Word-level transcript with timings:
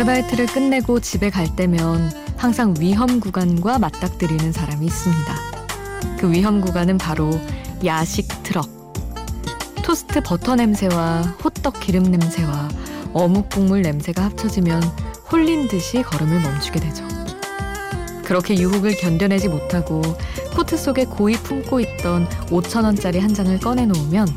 아르바이트를 0.00 0.46
끝내고 0.46 1.00
집에 1.00 1.28
갈 1.28 1.54
때면 1.54 2.10
항상 2.36 2.74
위험 2.78 3.20
구간과 3.20 3.78
맞닥뜨리는 3.78 4.50
사람이 4.50 4.86
있습니다. 4.86 5.34
그 6.18 6.32
위험 6.32 6.62
구간은 6.62 6.96
바로 6.96 7.30
야식 7.84 8.26
트럭. 8.42 8.66
토스트 9.82 10.22
버터 10.22 10.56
냄새와 10.56 11.20
호떡 11.44 11.80
기름 11.80 12.04
냄새와 12.04 12.68
어묵 13.12 13.50
국물 13.50 13.82
냄새가 13.82 14.24
합쳐지면 14.24 14.82
홀린 15.30 15.68
듯이 15.68 16.02
걸음을 16.02 16.40
멈추게 16.40 16.80
되죠. 16.80 17.06
그렇게 18.24 18.56
유혹을 18.56 18.96
견뎌내지 18.96 19.48
못하고 19.48 20.00
코트 20.54 20.78
속에 20.78 21.04
고이 21.04 21.34
품고 21.34 21.80
있던 21.80 22.26
5천 22.46 22.84
원짜리 22.84 23.18
한 23.18 23.34
장을 23.34 23.58
꺼내놓으면 23.58 24.28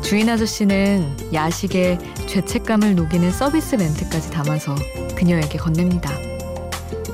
주인 0.00 0.30
아저씨는 0.30 1.34
야식에 1.34 1.98
죄책감을 2.26 2.94
녹이는 2.96 3.30
서비스 3.30 3.76
멘트까지 3.76 4.30
담아서 4.30 4.74
그녀에게 5.16 5.58
건넵니다. 5.58 6.10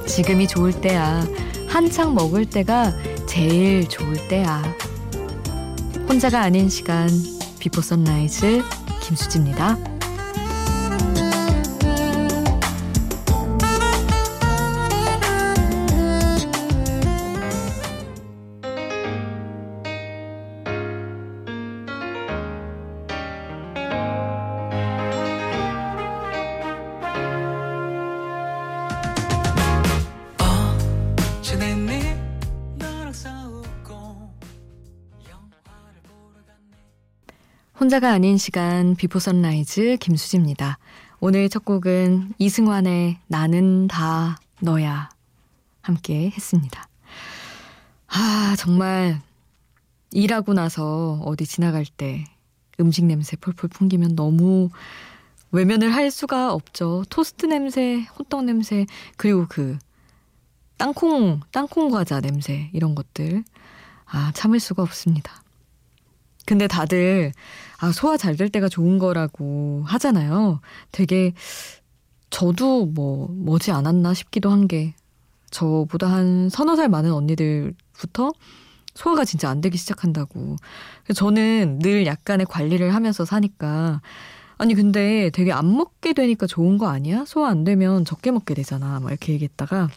지금이 0.07 0.49
좋을 0.49 0.73
때야. 0.81 1.27
한창 1.69 2.15
먹을 2.15 2.45
때가 2.45 2.93
제일 3.27 3.89
좋을 3.89 4.29
때야. 4.29 4.63
혼자가 6.09 6.43
아닌 6.43 6.69
시간 6.69 7.09
비포 7.59 7.81
선라이즈 7.81 8.63
김수지입니다. 9.01 9.92
혼자가 37.83 38.13
아닌 38.13 38.39
시간 38.39 38.95
비포 38.95 39.19
선라이즈 39.19 39.97
김수지입니다. 39.97 40.79
오늘 41.19 41.49
첫 41.49 41.65
곡은 41.65 42.35
이승환의 42.39 43.19
나는 43.27 43.89
다 43.89 44.39
너야 44.61 45.11
함께 45.81 46.31
했습니다. 46.31 46.89
아, 48.07 48.55
정말 48.57 49.21
일하고 50.13 50.55
나서 50.55 51.21
어디 51.25 51.45
지나갈 51.45 51.85
때 51.85 52.25
음식 52.79 53.05
냄새 53.05 53.37
폴폴 53.37 53.71
풍기면 53.71 54.15
너무 54.15 54.71
외면을 55.51 55.93
할 55.93 56.13
수가 56.13 56.53
없죠. 56.53 57.03
토스트 57.11 57.47
냄새, 57.47 58.07
호떡 58.17 58.45
냄새, 58.45 58.87
그리고 59.17 59.47
그 59.49 59.77
땅콩, 60.77 61.41
땅콩 61.51 61.91
과자 61.91 62.21
냄새 62.21 62.71
이런 62.73 62.95
것들. 62.95 63.43
아, 64.07 64.31
참을 64.37 64.61
수가 64.61 64.85
없습니다. 64.85 65.42
근데 66.47 66.67
다들 66.67 67.33
아, 67.79 67.93
소화 67.93 68.17
잘 68.17 68.37
될 68.37 68.49
때가 68.49 68.69
좋은 68.69 68.99
거라고 68.99 69.83
하잖아요. 69.87 70.61
되게 70.93 71.33
저도 72.31 72.87
뭐 72.87 73.29
뭐지 73.29 73.71
않았나 73.73 74.15
싶기도 74.15 74.51
한 74.51 74.67
게 74.69 74.95
저보다 75.51 76.07
한 76.11 76.49
서너 76.49 76.77
살 76.77 76.89
많은 76.89 77.13
언니들부터 77.13 78.33
소화가 78.95 79.25
진짜 79.25 79.51
안 79.51 79.61
되기 79.61 79.77
시작한다고. 79.79 80.57
저는 81.15 81.79
늘 81.81 82.07
약간의 82.07 82.47
관리를 82.47 82.95
하면서 82.95 83.25
사니까 83.25 84.01
아니 84.59 84.75
근데 84.75 85.31
되게 85.31 85.53
안 85.53 85.75
먹게 85.77 86.13
되니까 86.13 86.47
좋은 86.47 86.79
거 86.79 86.89
아니야? 86.89 87.25
소화 87.27 87.49
안 87.51 87.65
되면 87.65 88.05
적게 88.05 88.31
먹게 88.31 88.55
되잖아. 88.55 89.01
막 89.01 89.11
이렇게 89.11 89.33
얘기했다가 89.35 89.89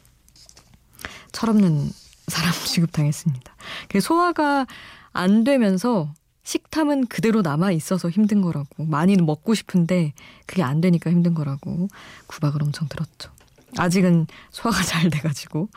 철없는 1.32 1.90
사람 2.28 2.52
취급당했습니다. 2.66 3.56
소화가 4.02 4.66
안 5.14 5.44
되면서 5.44 6.14
식탐은 6.46 7.08
그대로 7.08 7.42
남아 7.42 7.72
있어서 7.72 8.10
힘든 8.10 8.42
거라고. 8.42 8.86
많이 8.86 9.16
먹고 9.18 9.56
싶은데 9.56 10.14
그게 10.46 10.64
안 10.64 10.80
되니까 10.80 11.12
힘든 11.12 11.34
거라고 11.34 11.90
구박을 12.28 12.64
엄청 12.64 12.88
들었죠. 12.88 13.32
아직은 13.78 14.28
소화가 14.52 14.82
잘 14.86 15.10
돼가지고. 15.10 15.70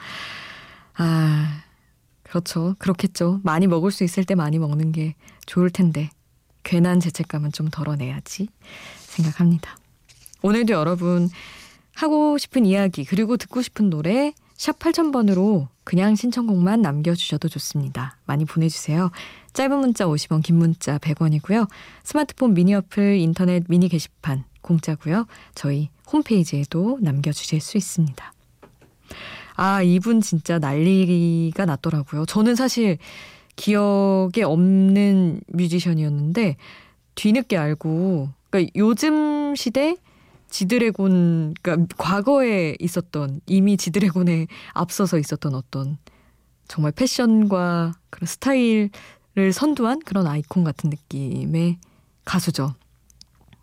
아, 0.94 1.62
그렇죠. 2.22 2.76
그렇겠죠. 2.78 3.40
많이 3.42 3.66
먹을 3.66 3.90
수 3.90 4.04
있을 4.04 4.24
때 4.24 4.34
많이 4.34 4.58
먹는 4.58 4.92
게 4.92 5.16
좋을 5.46 5.70
텐데. 5.70 6.10
괜한 6.64 7.00
죄책감은 7.00 7.52
좀 7.52 7.68
덜어내야지 7.68 8.48
생각합니다. 8.98 9.74
오늘도 10.42 10.74
여러분 10.74 11.30
하고 11.94 12.36
싶은 12.36 12.66
이야기 12.66 13.06
그리고 13.06 13.38
듣고 13.38 13.62
싶은 13.62 13.88
노래 13.88 14.34
샵 14.58 14.78
8000번으로 14.80 15.68
그냥 15.84 16.16
신청곡만 16.16 16.82
남겨주셔도 16.82 17.48
좋습니다. 17.48 18.18
많이 18.26 18.44
보내주세요. 18.44 19.10
짧은 19.52 19.78
문자 19.78 20.04
50원, 20.04 20.42
긴 20.42 20.56
문자 20.56 20.98
100원이고요. 20.98 21.68
스마트폰 22.02 22.54
미니 22.54 22.74
어플, 22.74 23.16
인터넷 23.16 23.64
미니 23.68 23.88
게시판 23.88 24.44
공짜고요. 24.60 25.26
저희 25.54 25.90
홈페이지에도 26.12 26.98
남겨주실 27.00 27.60
수 27.60 27.76
있습니다. 27.78 28.32
아, 29.54 29.82
이분 29.82 30.20
진짜 30.20 30.58
난리가 30.58 31.64
났더라고요. 31.64 32.26
저는 32.26 32.56
사실 32.56 32.98
기억에 33.54 34.42
없는 34.42 35.40
뮤지션이었는데 35.48 36.56
뒤늦게 37.14 37.56
알고 37.56 38.28
그러니까 38.50 38.72
요즘 38.76 39.54
시대 39.54 39.96
지드래곤 40.50 41.54
그러니까 41.62 41.94
과거에 41.96 42.76
있었던 42.80 43.40
이미 43.46 43.76
지드래곤에 43.76 44.46
앞서서 44.72 45.18
있었던 45.18 45.54
어떤 45.54 45.98
정말 46.66 46.92
패션과 46.92 47.94
그런 48.10 48.26
스타일을 48.26 48.90
선도한 49.52 50.00
그런 50.00 50.26
아이콘 50.26 50.64
같은 50.64 50.90
느낌의 50.90 51.78
가수죠. 52.24 52.74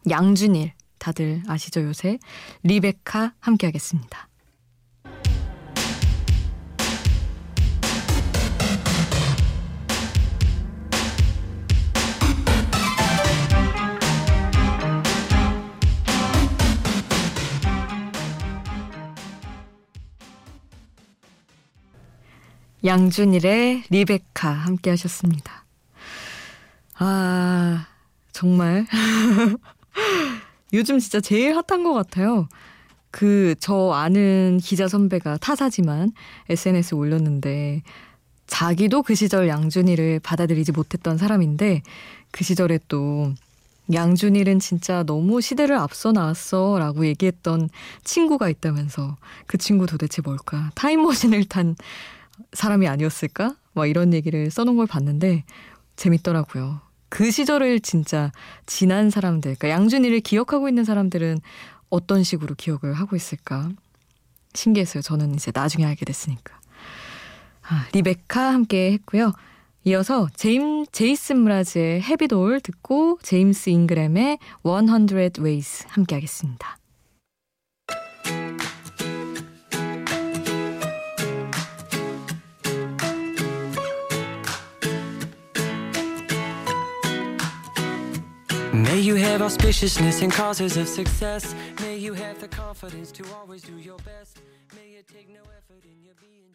양준일 0.09 0.73
다들 0.99 1.43
아시죠 1.47 1.83
요새 1.83 2.19
리베카 2.63 3.33
함께하겠습니다. 3.39 4.24
양준일의 22.85 23.85
리베카 23.89 24.49
함께 24.49 24.91
하셨습니다. 24.91 25.65
아, 26.97 27.87
정말. 28.31 28.85
요즘 30.73 30.99
진짜 30.99 31.19
제일 31.19 31.55
핫한 31.55 31.83
것 31.83 31.93
같아요. 31.93 32.47
그, 33.09 33.55
저 33.59 33.91
아는 33.91 34.59
기자 34.61 34.87
선배가 34.87 35.37
타사지만 35.37 36.11
SNS에 36.49 36.97
올렸는데, 36.97 37.81
자기도 38.45 39.01
그 39.01 39.15
시절 39.15 39.47
양준일을 39.47 40.19
받아들이지 40.19 40.71
못했던 40.73 41.17
사람인데, 41.17 41.81
그 42.31 42.43
시절에 42.43 42.79
또, 42.87 43.33
양준일은 43.93 44.59
진짜 44.59 45.03
너무 45.03 45.41
시대를 45.41 45.77
앞서 45.77 46.11
나왔어 46.11 46.77
라고 46.79 47.05
얘기했던 47.05 47.69
친구가 48.03 48.49
있다면서 48.49 49.15
그 49.45 49.57
친구 49.57 49.85
도대체 49.85 50.23
뭘까? 50.23 50.71
타임머신을 50.73 51.45
탄 51.45 51.75
사람이 52.53 52.87
아니었을까? 52.87 53.55
막 53.73 53.85
이런 53.87 54.13
얘기를 54.13 54.49
써놓은 54.49 54.77
걸 54.77 54.87
봤는데 54.87 55.43
재밌더라고요. 55.95 56.81
그 57.09 57.31
시절을 57.31 57.79
진짜 57.81 58.31
지난 58.65 59.09
사람들, 59.09 59.55
그러니까 59.55 59.69
양준이를 59.69 60.21
기억하고 60.21 60.67
있는 60.67 60.83
사람들은 60.83 61.39
어떤 61.89 62.23
식으로 62.23 62.55
기억을 62.55 62.93
하고 62.93 63.15
있을까? 63.15 63.69
신기했어요. 64.53 65.01
저는 65.01 65.35
이제 65.35 65.51
나중에 65.53 65.85
알게 65.85 66.05
됐으니까. 66.05 66.59
아, 67.61 67.87
리베카 67.93 68.53
함께 68.53 68.91
했고요. 68.93 69.33
이어서 69.85 70.27
제임, 70.35 70.85
제이슨 70.91 71.43
브라즈의 71.43 72.01
헤비돌 72.01 72.59
듣고 72.61 73.19
제임스 73.21 73.69
잉그램의 73.69 74.39
100 74.63 75.39
Ways 75.39 75.85
함께 75.89 76.15
하겠습니다. 76.15 76.77
May 88.75 88.99
you 88.99 89.15
have 89.15 89.41
auspiciousness 89.41 90.21
and 90.21 90.33
causes 90.33 90.75
of 90.75 90.89
success. 90.89 91.55
May 91.79 91.95
you 91.97 92.13
have 92.13 92.41
the 92.41 92.47
confidence 92.49 93.09
to 93.13 93.23
always 93.33 93.61
do 93.61 93.77
your 93.77 93.97
best. 94.03 94.41
May 94.75 94.99
it 94.99 95.07
take 95.07 95.29
no 95.29 95.39
effort 95.55 95.85
in 95.85 96.03
your 96.03 96.15
being. 96.19 96.51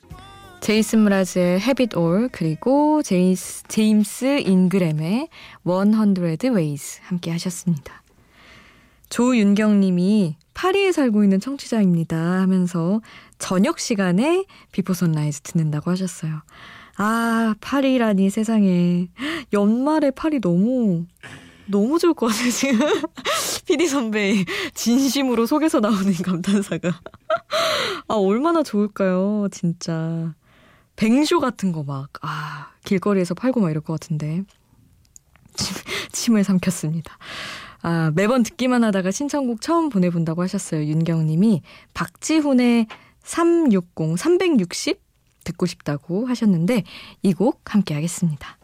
제이슨 0.61 0.99
무라즈의 1.01 1.61
Habit 1.61 1.97
All 1.97 2.29
그리고 2.31 3.03
제이스, 3.03 3.63
제임스 3.69 4.41
인그램의 4.41 5.29
100 5.65 6.55
Ways 6.55 7.01
함께 7.05 7.31
하셨습니다. 7.31 8.03
조윤경 9.09 9.81
님이 9.81 10.37
파리에 10.53 10.93
살고 10.93 11.25
있는 11.25 11.41
청취자입니다 11.41 12.17
하면서 12.19 13.01
저녁 13.39 13.81
시간에 13.81 14.45
비포 14.73 14.93
선라이즈 14.93 15.41
듣는다고 15.41 15.91
하셨어요. 15.91 16.43
아, 16.99 17.55
파리라니 17.63 18.29
세상에. 18.29 19.09
연말에 19.55 20.11
파리 20.11 20.39
너무 20.39 21.07
너무 21.71 21.99
좋을 21.99 22.15
것 22.15 22.27
같아요, 22.27 22.51
지금. 22.51 22.79
PD 23.67 23.87
선배 23.87 24.45
진심으로 24.75 25.47
속에서 25.47 25.81
나오는 25.81 26.13
감탄사가. 26.13 27.01
아, 28.09 28.15
얼마나 28.15 28.63
좋을까요, 28.63 29.49
진짜. 29.51 30.35
뱅쇼 30.97 31.41
같은 31.41 31.73
거 31.73 31.83
막, 31.83 32.09
아, 32.23 32.71
길거리에서 32.85 33.35
팔고 33.35 33.61
막 33.61 33.71
이럴 33.71 33.83
것 33.83 33.93
같은데. 33.99 34.43
침, 35.55 35.77
침을 36.13 36.45
삼켰습니다. 36.45 37.17
아, 37.83 38.13
매번 38.15 38.43
듣기만 38.43 38.85
하다가 38.85 39.11
신청곡 39.11 39.61
처음 39.63 39.89
보내본다고 39.89 40.43
하셨어요. 40.43 40.85
윤경님이 40.85 41.63
박지훈의 41.95 42.87
360, 43.23 44.19
360 44.19 45.01
듣고 45.45 45.67
싶다고 45.67 46.27
하셨는데 46.27 46.85
이 47.23 47.33
곡 47.33 47.75
함께 47.75 47.95
하겠습니다. 47.95 48.59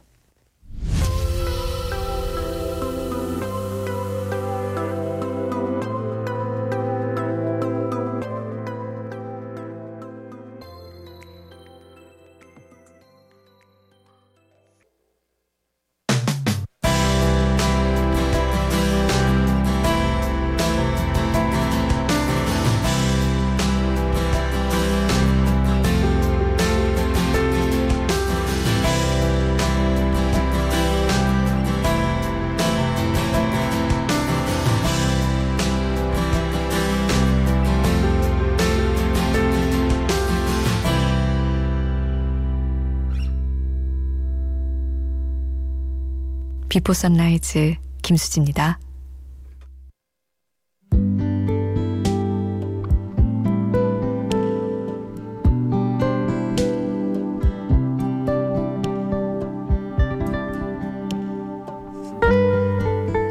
비포 46.76 46.92
선라이즈 46.92 47.76
김수지입니다. 48.02 48.78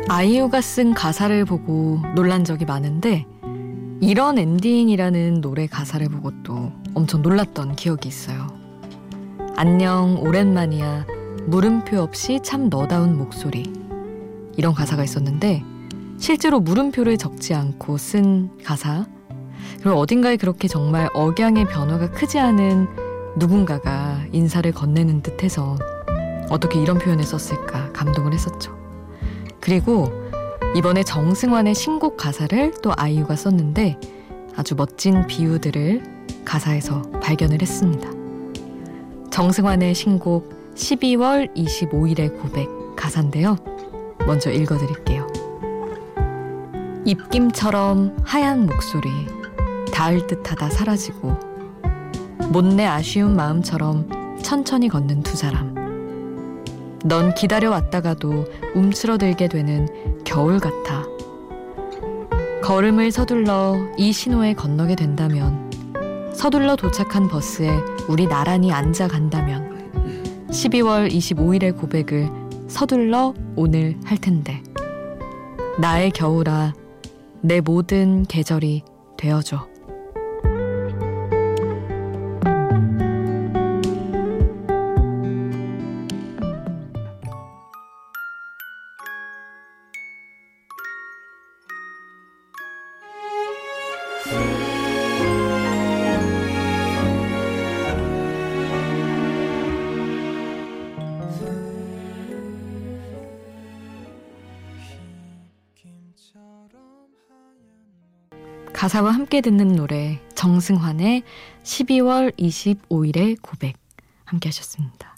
아이유가 0.10 0.60
쓴 0.62 0.96
가사를 0.96 1.46
보고 1.46 2.00
놀란 2.16 2.44
적이 2.44 2.66
많은데 2.66 3.28
이런 4.02 4.40
엔딩이라는 4.40 5.42
노래 5.42 5.68
가사를 5.68 6.10
보고 6.10 6.32
또 6.42 6.72
엄청 6.96 7.22
놀랐던 7.22 7.76
기억이 7.76 8.10
있어요. 8.10 8.48
안녕 9.56 10.20
오랜만이야 10.20 11.15
물음표 11.48 12.00
없이 12.00 12.40
참 12.44 12.70
너다운 12.70 13.18
목소리. 13.18 13.72
이런 14.58 14.74
가사가 14.74 15.04
있었는데 15.04 15.64
실제로 16.18 16.60
물음표를 16.60 17.18
적지 17.18 17.54
않고 17.54 17.98
쓴 17.98 18.50
가사. 18.64 19.06
그리고 19.82 20.00
어딘가에 20.00 20.38
그렇게 20.38 20.68
정말 20.68 21.10
억양의 21.14 21.66
변화가 21.66 22.12
크지 22.12 22.40
않은 22.40 22.88
누군가가 23.38 24.22
인사를 24.32 24.72
건네는 24.72 25.22
듯해서 25.22 25.78
어떻게 26.50 26.82
이런 26.82 26.98
표현을 26.98 27.24
썼을까 27.24 27.92
감동을 27.92 28.34
했었죠. 28.34 28.76
그리고 29.60 30.12
이번에 30.76 31.04
정승환의 31.04 31.76
신곡 31.76 32.18
가사를 32.18 32.74
또 32.82 32.92
아이유가 32.96 33.36
썼는데 33.36 34.00
아주 34.56 34.76
멋진 34.76 35.28
비유들을 35.28 36.16
가사에서 36.46 37.02
발견을 37.22 37.62
했습니다. 37.62 38.10
정승환의 39.32 39.94
신곡 39.94 40.65
12월 40.76 41.54
25일의 41.56 42.40
고백 42.42 42.68
가사인데요. 42.96 43.58
먼저 44.28 44.52
읽어드릴게요. 44.52 45.26
입김처럼 47.06 48.18
하얀 48.24 48.66
목소리, 48.66 49.10
닿을 49.94 50.28
듯하다 50.28 50.70
사라지고, 50.70 51.38
못내 52.50 52.86
아쉬운 52.86 53.36
마음처럼 53.36 54.38
천천히 54.42 54.90
걷는 54.90 55.24
두 55.24 55.38
사람. 55.38 55.74
넌 57.06 57.34
기다려왔다가도 57.36 58.46
움츠러들게 58.74 59.48
되는 59.48 59.88
겨울 60.26 60.60
같아. 60.60 61.06
걸음을 62.64 63.12
서둘러 63.12 63.78
이 63.98 64.12
신호에 64.12 64.54
건너게 64.56 64.96
된다면, 64.96 65.72
서둘러 66.34 66.76
도착한 66.76 67.28
버스에 67.28 67.70
우리 68.10 68.28
나란히 68.28 68.72
앉아 68.72 69.08
간다면, 69.08 69.65
12월 70.56 71.12
25일의 71.12 71.78
고백을 71.78 72.30
서둘러 72.70 73.34
오늘 73.58 73.98
할 74.06 74.18
텐데. 74.18 74.64
나의 75.80 76.12
겨울아, 76.12 76.74
내 77.42 77.60
모든 77.60 78.24
계절이 78.24 78.84
되어줘. 79.18 79.68
가사와 108.86 109.14
함께 109.14 109.42
듣는 109.42 109.76
노래 109.76 110.22
정승환의 110.36 111.24
12월 111.64 112.38
25일의 112.38 113.36
고백 113.42 113.78
함께 114.26 114.50
하셨습니다. 114.50 115.18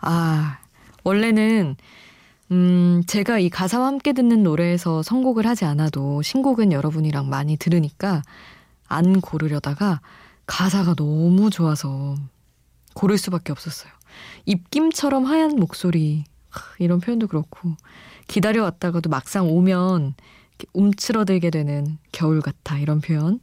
아, 0.00 0.58
원래는 1.04 1.76
음, 2.50 3.04
제가 3.06 3.38
이 3.38 3.48
가사와 3.48 3.86
함께 3.86 4.12
듣는 4.12 4.42
노래에서 4.42 5.04
선곡을 5.04 5.46
하지 5.46 5.64
않아도 5.66 6.20
신곡은 6.22 6.72
여러분이랑 6.72 7.28
많이 7.28 7.56
들으니까 7.56 8.24
안 8.88 9.20
고르려다가 9.20 10.00
가사가 10.48 10.94
너무 10.94 11.48
좋아서 11.50 12.16
고를 12.92 13.18
수밖에 13.18 13.52
없었어요. 13.52 13.92
입김처럼 14.46 15.26
하얀 15.26 15.54
목소리 15.54 16.24
이런 16.80 16.98
표현도 16.98 17.28
그렇고 17.28 17.76
기다려왔다가도 18.26 19.10
막상 19.10 19.48
오면 19.48 20.14
움츠러들게 20.72 21.50
되는 21.50 21.98
겨울 22.12 22.40
같아 22.40 22.78
이런 22.78 23.00
표현. 23.00 23.40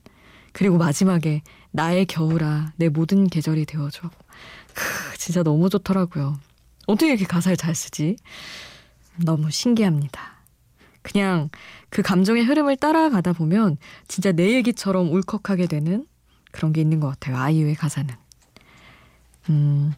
그리고 0.52 0.78
마지막에 0.78 1.42
나의 1.72 2.06
겨울아 2.06 2.74
내 2.76 2.90
모든 2.90 3.28
계절이 3.28 3.66
되어줘. 3.66 4.10
크, 4.74 5.18
진짜 5.18 5.44
너무 5.44 5.70
좋더라고요. 5.70 6.38
어떻게 6.88 7.12
이렇게 7.12 7.26
가사를 7.26 7.58
잘 7.58 7.76
쓰지? 7.76 8.18
너무 9.18 9.52
신기합니다. 9.52 10.34
그냥 11.02 11.50
그 11.90 12.02
감정의 12.02 12.44
흐름을 12.46 12.78
따라가다 12.78 13.34
보면 13.34 13.78
진짜 14.08 14.32
내 14.32 14.54
얘기처럼 14.54 15.12
울컥하게 15.12 15.68
되는 15.68 16.06
그런 16.52 16.72
게 16.72 16.82
있는 16.82 17.00
것 17.00 17.08
같아요 17.10 17.38
아이유의 17.38 17.76
가사는. 17.76 18.14
음 19.50 19.94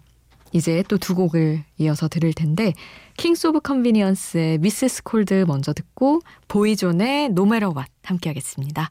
이제 0.55 0.83
또 0.87 0.97
두 0.97 1.15
곡을 1.15 1.65
이어서 1.79 2.07
들을 2.07 2.31
텐데 2.31 2.73
Kings 3.17 3.47
of 3.47 3.59
Convenience의 3.59 4.59
Mrs. 4.59 5.03
Cold 5.03 5.43
먼저 5.45 5.73
듣고 5.73 6.21
Boyzone의 6.47 7.29
No 7.29 7.40
Matter 7.40 7.73
What 7.73 7.85
함께 8.03 8.29
하겠습니다. 8.29 8.89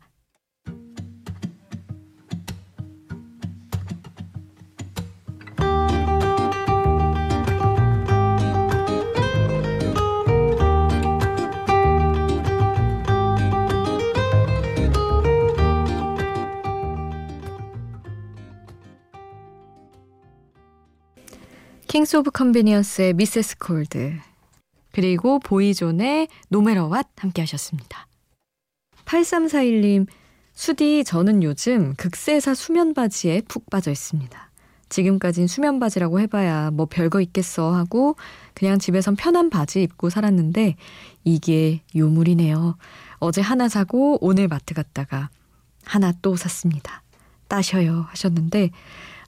Kings 21.94 22.16
of 22.16 22.32
Convenience의 22.32 23.12
Mrs. 23.12 23.56
Cold 23.58 24.18
그리고 24.90 25.38
Boyzone의 25.38 26.26
No 26.50 26.60
Matter 26.60 26.88
What 26.88 27.06
함께 27.18 27.42
하셨습니다. 27.42 28.08
8341님, 29.04 30.08
수디, 30.54 31.04
저는 31.04 31.44
요즘 31.44 31.94
극세사 31.94 32.54
수면 32.54 32.94
바지에 32.94 33.42
푹 33.42 33.70
빠져 33.70 33.92
있습니다. 33.92 34.50
지금까진 34.88 35.46
수면 35.46 35.78
바지라고 35.78 36.18
해봐야 36.18 36.72
뭐 36.72 36.86
별거 36.86 37.20
있겠어 37.20 37.72
하고 37.72 38.16
그냥 38.54 38.80
집에선 38.80 39.14
편한 39.14 39.48
바지 39.48 39.80
입고 39.84 40.10
살았는데 40.10 40.74
이게 41.22 41.80
요물이네요. 41.94 42.76
어제 43.18 43.40
하나 43.40 43.68
사고 43.68 44.18
오늘 44.20 44.48
마트 44.48 44.74
갔다가 44.74 45.30
하나 45.84 46.12
또 46.22 46.34
샀습니다. 46.34 47.04
따셔요 47.46 48.06
하셨는데 48.08 48.70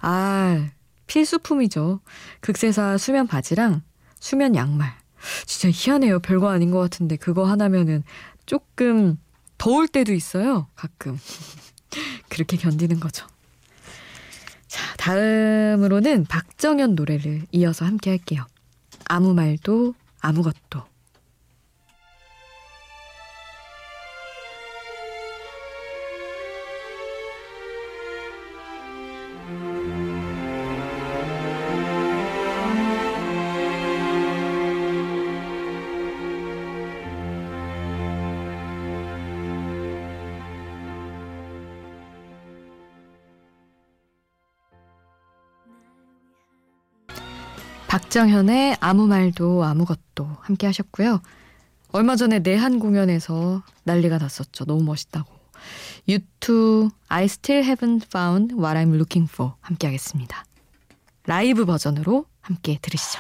아 0.01 0.69
필수품이죠. 1.07 2.01
극세사 2.41 2.99
수면 2.99 3.27
바지랑 3.27 3.83
수면 4.19 4.55
양말. 4.55 4.93
진짜 5.47 5.71
희한해요. 5.73 6.21
별거 6.21 6.49
아닌 6.51 6.71
것 6.71 6.79
같은데 6.79 7.17
그거 7.17 7.45
하나면은 7.45 8.03
조금 8.45 9.19
더울 9.59 9.89
때도 9.89 10.13
있어요. 10.13 10.69
가끔. 10.75 11.19
그렇게 12.29 12.57
견디는 12.57 13.01
거죠. 13.01 13.27
자, 14.69 14.95
다음으로는 14.97 16.25
박정현 16.25 16.95
노래를 16.95 17.47
이어서 17.53 17.85
함께 17.85 18.11
할게요. 18.11 18.45
아무 19.07 19.33
말도 19.35 19.95
아무것도. 20.21 20.96
박정현의 47.97 48.77
아무 48.81 49.07
말도 49.07 49.65
아무것도 49.65 50.29
함께 50.43 50.67
하셨고요. 50.67 51.23
얼마 51.93 52.15
전에 52.15 52.41
내한 52.41 52.79
공연에서 52.79 53.63
난리가 53.85 54.19
났었죠. 54.19 54.67
너무 54.67 54.83
멋있다고. 54.83 55.33
U2 56.07 56.91
I 57.09 57.25
Still 57.25 57.67
Haven't 57.67 58.05
Found 58.15 58.55
What 58.55 58.77
I'm 58.77 58.95
Looking 58.95 59.33
For 59.33 59.53
함께 59.63 59.87
하겠습니다. 59.87 60.45
라이브 61.25 61.65
버전으로 61.65 62.27
함께 62.43 62.79
들으시죠. 62.83 63.19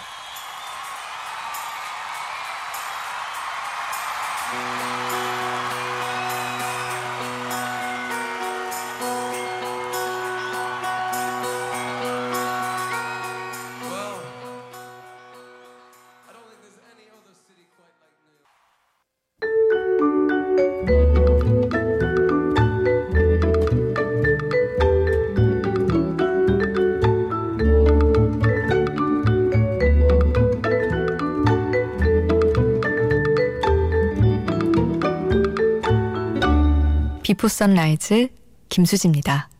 비포 37.37 37.49
선라이즈 37.49 38.28
김수지입니다. 38.71 39.50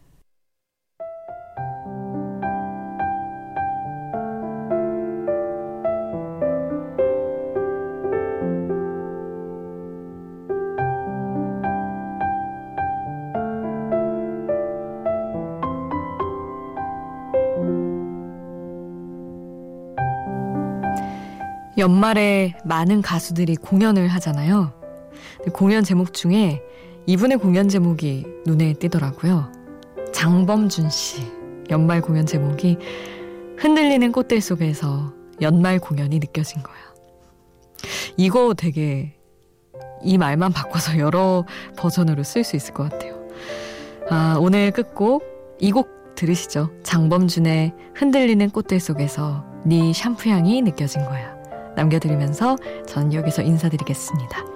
연말에 21.77 22.55
많은 22.65 23.03
가수들이 23.03 23.57
공연을 23.57 24.09
하잖아요. 24.09 24.73
공연 25.53 25.85
제목 25.85 26.15
중에 26.15 26.63
이분의 27.07 27.39
공연 27.39 27.69
제목이 27.69 28.27
눈에 28.47 28.75
띄더라고요. 28.75 29.53
장범준 30.13 30.91
씨. 30.91 31.23
연말 31.71 32.01
공연 32.01 32.27
제목이 32.27 32.79
흔들리는 33.59 34.13
꽃들 34.13 34.41
속에서 34.41 35.13
연말 35.41 35.79
공연이 35.79 36.19
느껴진 36.19 36.63
거야. 36.63 36.77
이거 38.17 38.55
되게 38.55 39.17
이 40.03 40.19
말만 40.19 40.53
바꿔서 40.53 40.99
여러 40.99 41.45
버전으로 41.77 42.23
쓸 42.23 42.45
수 42.45 42.57
있을 42.57 42.75
것 42.75 42.91
같아요. 42.91 43.17
아, 44.11 44.37
오늘 44.41 44.71
끝곡 44.71 45.25
이 45.61 45.71
곡 45.73 46.15
들으시죠. 46.15 46.71
장범준의 46.83 47.75
흔들리는 47.95 48.49
꽃들 48.51 48.81
속에서 48.81 49.45
네 49.65 49.93
샴푸 49.93 50.31
향이 50.31 50.63
느껴진 50.63 51.05
거야. 51.05 51.37
남겨드리면서 51.77 52.57
전 52.87 53.13
여기서 53.13 53.43
인사드리겠습니다. 53.43 54.56